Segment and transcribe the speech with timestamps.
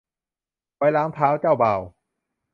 [0.75, 1.81] ไว้ล้างเท้าเจ้าบ่าว